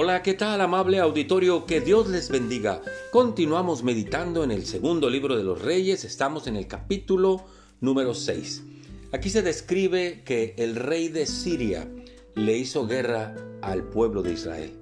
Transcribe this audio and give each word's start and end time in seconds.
Hola, 0.00 0.22
¿qué 0.22 0.34
tal 0.34 0.60
amable 0.60 1.00
auditorio? 1.00 1.66
Que 1.66 1.80
Dios 1.80 2.06
les 2.06 2.30
bendiga. 2.30 2.82
Continuamos 3.10 3.82
meditando 3.82 4.44
en 4.44 4.52
el 4.52 4.64
segundo 4.64 5.10
libro 5.10 5.36
de 5.36 5.42
los 5.42 5.60
reyes, 5.60 6.04
estamos 6.04 6.46
en 6.46 6.54
el 6.54 6.68
capítulo 6.68 7.44
número 7.80 8.14
6. 8.14 8.62
Aquí 9.10 9.28
se 9.28 9.42
describe 9.42 10.22
que 10.24 10.54
el 10.56 10.76
rey 10.76 11.08
de 11.08 11.26
Siria 11.26 11.90
le 12.36 12.56
hizo 12.56 12.86
guerra 12.86 13.34
al 13.60 13.88
pueblo 13.88 14.22
de 14.22 14.34
Israel. 14.34 14.78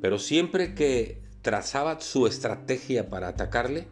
Pero 0.00 0.18
siempre 0.18 0.74
que 0.74 1.20
trazaba 1.42 2.00
su 2.00 2.26
estrategia 2.26 3.10
para 3.10 3.28
atacarle, 3.28 3.88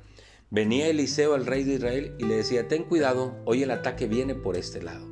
venía 0.48 0.88
Eliseo 0.88 1.34
al 1.34 1.44
rey 1.44 1.64
de 1.64 1.74
Israel 1.74 2.14
y 2.18 2.24
le 2.24 2.36
decía, 2.36 2.68
ten 2.68 2.84
cuidado, 2.84 3.36
hoy 3.44 3.64
el 3.64 3.70
ataque 3.70 4.06
viene 4.06 4.34
por 4.34 4.56
este 4.56 4.82
lado. 4.82 5.06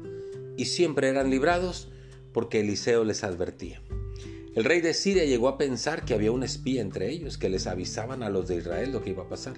Y 0.56 0.64
siempre 0.64 1.08
eran 1.08 1.28
librados 1.28 1.88
porque 2.32 2.60
Eliseo 2.60 3.04
les 3.04 3.22
advertía. 3.22 3.82
El 4.54 4.64
rey 4.64 4.82
de 4.82 4.92
Siria 4.92 5.24
llegó 5.24 5.48
a 5.48 5.56
pensar 5.56 6.04
que 6.04 6.12
había 6.12 6.30
un 6.30 6.42
espía 6.42 6.82
entre 6.82 7.10
ellos, 7.10 7.38
que 7.38 7.48
les 7.48 7.66
avisaban 7.66 8.22
a 8.22 8.28
los 8.28 8.48
de 8.48 8.56
Israel 8.56 8.92
lo 8.92 9.02
que 9.02 9.10
iba 9.10 9.22
a 9.22 9.28
pasar. 9.28 9.54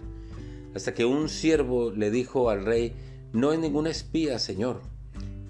Hasta 0.72 0.94
que 0.94 1.04
un 1.04 1.28
siervo 1.28 1.90
le 1.90 2.12
dijo 2.12 2.48
al 2.48 2.64
rey, 2.64 2.92
no 3.32 3.52
es 3.52 3.58
ningún 3.58 3.88
espía, 3.88 4.38
señor, 4.38 4.82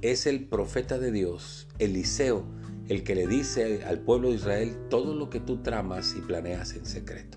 es 0.00 0.26
el 0.26 0.46
profeta 0.46 0.98
de 0.98 1.12
Dios, 1.12 1.68
Eliseo, 1.78 2.46
el 2.88 3.04
que 3.04 3.14
le 3.14 3.26
dice 3.26 3.84
al 3.84 4.00
pueblo 4.00 4.30
de 4.30 4.36
Israel 4.36 4.76
todo 4.88 5.14
lo 5.14 5.28
que 5.28 5.40
tú 5.40 5.58
tramas 5.58 6.14
y 6.16 6.22
planeas 6.22 6.72
en 6.72 6.86
secreto. 6.86 7.36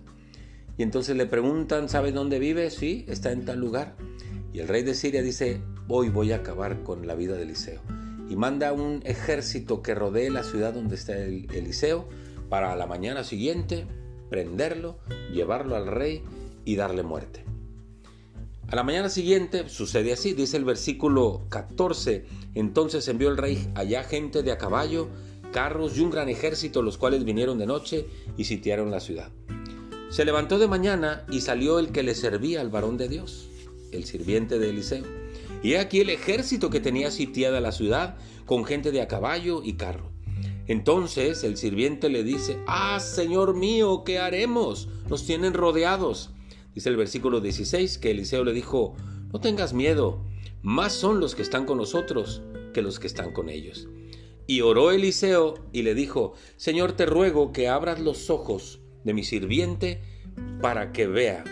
Y 0.77 0.83
entonces 0.83 1.17
le 1.17 1.25
preguntan, 1.25 1.89
¿sabes 1.89 2.13
dónde 2.13 2.39
vive? 2.39 2.69
Sí, 2.69 3.03
está 3.09 3.33
en 3.33 3.44
tal 3.44 3.59
lugar. 3.59 3.97
Y 4.53 4.59
el 4.59 4.69
rey 4.69 4.83
de 4.83 4.95
Siria 4.95 5.21
dice, 5.21 5.61
hoy 5.89 6.08
voy 6.08 6.31
a 6.31 6.38
acabar 6.38 6.83
con 6.83 7.05
la 7.05 7.16
vida 7.16 7.35
de 7.35 7.44
Eliseo 7.44 7.97
y 8.30 8.36
manda 8.36 8.73
un 8.73 9.02
ejército 9.06 9.81
que 9.81 9.95
rodee 9.95 10.30
la 10.30 10.44
ciudad 10.44 10.73
donde 10.73 10.95
está 10.95 11.17
el 11.17 11.47
Eliseo 11.53 12.08
para 12.50 12.75
la 12.75 12.88
mañana 12.88 13.23
siguiente 13.23 13.88
prenderlo, 14.30 14.97
llevarlo 15.31 15.75
al 15.75 15.88
rey 15.88 16.23
y 16.66 16.75
darle 16.75 17.03
muerte. 17.03 17.44
A 18.67 18.75
la 18.75 18.83
mañana 18.83 19.09
siguiente 19.09 19.70
sucede 19.70 20.11
así, 20.11 20.33
dice 20.33 20.58
el 20.58 20.66
versículo 20.66 21.45
14, 21.50 22.25
entonces 22.53 23.08
envió 23.08 23.30
el 23.30 23.38
rey 23.38 23.72
allá 23.75 24.03
gente 24.03 24.44
de 24.44 24.52
a 24.52 24.58
caballo, 24.58 25.08
carros 25.53 25.98
y 25.98 26.02
un 26.02 26.11
gran 26.11 26.28
ejército, 26.28 26.81
los 26.81 26.98
cuales 26.98 27.23
vinieron 27.23 27.58
de 27.58 27.66
noche 27.66 28.08
y 28.36 28.44
sitiaron 28.44 28.92
la 28.92 29.00
ciudad. 29.00 29.31
Se 30.09 30.25
levantó 30.25 30.59
de 30.59 30.67
mañana 30.67 31.25
y 31.30 31.42
salió 31.42 31.80
el 31.80 31.94
que 31.94 32.03
le 32.03 32.14
servía 32.14 32.59
al 32.59 32.70
varón 32.70 32.98
de 32.98 33.08
Dios, 33.08 33.48
el 33.94 34.03
sirviente 34.03 34.59
de 34.59 34.70
Eliseo 34.70 35.27
y 35.63 35.73
he 35.73 35.80
aquí 35.80 36.02
el 36.02 36.09
ejército 36.09 36.69
que 36.69 36.80
tenía 36.80 37.11
sitiada 37.11 37.61
la 37.61 37.72
ciudad, 37.72 38.17
con 38.45 38.66
gente 38.66 38.91
de 38.91 39.02
a 39.02 39.08
caballo 39.08 39.61
y 39.64 39.73
carro. 39.73 40.11
Entonces 40.67 41.44
el 41.44 41.58
sirviente 41.58 42.09
le 42.09 42.23
dice, 42.23 42.59
Ah, 42.67 42.99
Señor 42.99 43.55
mío, 43.55 44.03
¿qué 44.05 44.19
haremos? 44.19 44.89
Nos 45.09 45.25
tienen 45.25 45.53
rodeados. 45.53 46.31
Dice 46.75 46.89
el 46.89 46.97
versículo 46.97 47.39
16 47.41 47.97
que 47.97 48.11
Eliseo 48.11 48.44
le 48.44 48.53
dijo, 48.53 48.95
No 49.31 49.39
tengas 49.39 49.73
miedo, 49.73 50.23
más 50.61 50.94
son 50.94 51.19
los 51.19 51.36
que 51.36 51.41
están 51.41 51.66
con 51.66 51.77
nosotros 51.77 52.42
que 52.73 52.81
los 52.81 52.99
que 52.99 53.08
están 53.08 53.31
con 53.31 53.49
ellos. 53.49 53.88
Y 54.45 54.61
oró 54.61 54.92
Eliseo 54.92 55.55
y 55.73 55.81
le 55.81 55.94
dijo, 55.94 56.33
Señor, 56.55 56.94
te 56.94 57.05
ruego 57.05 57.52
que 57.52 57.67
abras 57.67 57.99
los 57.99 58.30
ojos 58.30 58.80
de 59.03 59.14
mi 59.14 59.23
sirviente 59.23 60.02
para 60.61 60.92
que 60.94 61.08
vea. 61.08 61.44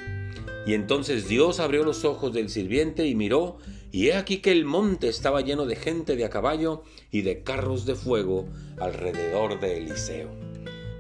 Y 0.65 0.73
entonces 0.73 1.27
Dios 1.27 1.59
abrió 1.59 1.83
los 1.83 2.05
ojos 2.05 2.33
del 2.33 2.49
sirviente 2.49 3.05
y 3.05 3.15
miró, 3.15 3.57
y 3.95 4.09
he 4.09 4.17
aquí 4.17 4.39
que 4.39 4.51
el 4.51 4.65
monte 4.65 5.07
estaba 5.07 5.39
lleno 5.39 5.65
de 5.65 5.77
gente 5.77 6.17
de 6.17 6.25
a 6.25 6.29
caballo 6.29 6.83
y 7.11 7.21
de 7.21 7.43
carros 7.43 7.85
de 7.85 7.95
fuego 7.95 8.45
alrededor 8.77 9.61
de 9.61 9.77
Eliseo. 9.77 10.31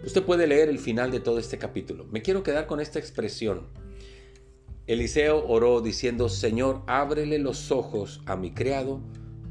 Usted 0.05 0.23
puede 0.23 0.47
leer 0.47 0.69
el 0.69 0.79
final 0.79 1.11
de 1.11 1.19
todo 1.19 1.37
este 1.37 1.57
capítulo. 1.57 2.05
Me 2.05 2.21
quiero 2.21 2.41
quedar 2.41 2.67
con 2.67 2.79
esta 2.79 2.97
expresión. 2.97 3.67
Eliseo 4.87 5.45
oró 5.45 5.81
diciendo, 5.81 6.29
Señor, 6.29 6.83
ábrele 6.87 7.37
los 7.37 7.69
ojos 7.69 8.21
a 8.27 8.37
mi 8.37 8.53
criado 8.53 9.01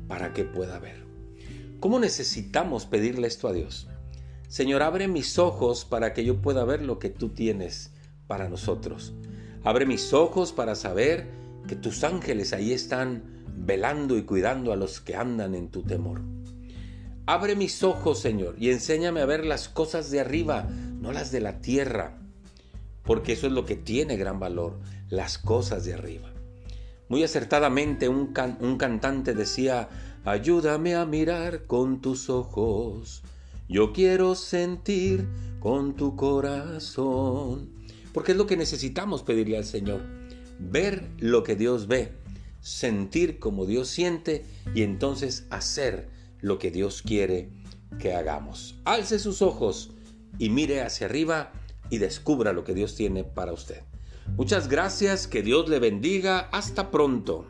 para 0.09 0.33
que 0.33 0.45
pueda 0.45 0.79
ver. 0.79 1.05
¿Cómo 1.81 2.01
necesitamos 2.01 2.87
pedirle 2.87 3.27
esto 3.27 3.47
a 3.47 3.53
Dios? 3.53 3.89
Señor, 4.49 4.83
abre 4.83 5.07
mis 5.07 5.39
ojos 5.39 5.85
para 5.85 6.15
que 6.15 6.25
yo 6.25 6.41
pueda 6.41 6.65
ver 6.65 6.81
lo 6.81 6.99
que 6.99 7.11
tú 7.11 7.29
tienes 7.29 7.93
para 8.27 8.49
nosotros. 8.49 9.13
Abre 9.65 9.85
mis 9.85 10.15
ojos 10.15 10.55
para 10.55 10.75
saber 10.77 11.44
que 11.67 11.77
tus 11.77 12.05
ángeles 12.05 12.53
ahí 12.53 12.73
están 12.73 13.23
velando 13.57 14.17
y 14.17 14.23
cuidando 14.23 14.73
a 14.73 14.77
los 14.77 15.01
que 15.01 15.17
andan 15.17 15.55
en 15.55 15.69
tu 15.69 15.83
temor. 15.83 16.21
Abre 17.27 17.57
mis 17.57 17.83
ojos, 17.83 18.19
Señor, 18.19 18.57
y 18.59 18.71
enséñame 18.71 19.21
a 19.21 19.27
ver 19.27 19.47
las 19.47 19.69
cosas 19.69 20.11
de 20.11 20.21
arriba, 20.21 20.69
no 21.01 21.13
las 21.13 21.33
de 21.33 21.41
la 21.41 21.61
tierra, 21.61 22.19
porque 23.03 23.33
eso 23.33 23.47
es 23.47 23.53
lo 23.53 23.65
que 23.65 23.77
tiene 23.77 24.17
gran 24.17 24.39
valor, 24.39 24.79
las 25.09 25.39
cosas 25.39 25.85
de 25.85 25.95
arriba. 25.95 26.31
Muy 27.09 27.23
acertadamente 27.23 28.09
un, 28.09 28.35
un 28.61 28.77
cantante 28.77 29.35
decía, 29.35 29.89
ayúdame 30.25 30.97
a 30.97 31.07
mirar 31.07 31.67
con 31.67 32.03
tus 32.03 32.29
ojos, 32.29 33.23
yo 33.69 33.95
quiero 33.95 34.35
sentir 34.35 35.27
con 35.61 35.97
tu 35.97 36.17
corazón, 36.17 37.71
porque 38.13 38.33
es 38.33 38.39
lo 38.39 38.47
que 38.47 38.59
necesitamos 38.59 39.23
pedirle 39.23 39.57
al 39.57 39.65
Señor, 39.65 40.03
ver 40.59 41.09
lo 41.19 41.43
que 41.43 41.57
Dios 41.57 41.87
ve 41.87 42.13
sentir 42.65 43.39
como 43.39 43.67
Dios 43.67 43.89
siente 43.89 44.47
y 44.75 44.83
entonces 44.83 45.47
hacer 45.51 46.09
lo 46.41 46.59
que 46.59 46.71
Dios 46.71 47.03
quiere 47.03 47.51
que 47.99 48.15
hagamos. 48.15 48.77
Alce 48.87 49.19
sus 49.19 49.43
ojos 49.43 49.91
y 50.39 50.49
mire 50.49 50.81
hacia 50.81 51.07
arriba 51.07 51.53
y 51.91 51.99
descubra 51.99 52.55
lo 52.55 52.65
que 52.65 52.73
Dios 52.73 52.95
tiene 52.95 53.23
para 53.23 53.53
usted. 53.53 53.83
Muchas 54.39 54.69
gracias, 54.69 55.27
que 55.27 55.43
Dios 55.43 55.69
le 55.69 55.79
bendiga, 55.79 56.49
hasta 56.53 56.91
pronto. 56.91 57.47